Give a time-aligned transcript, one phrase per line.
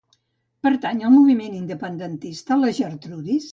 [0.67, 3.49] Pertany al moviment independentista la Gertrudis?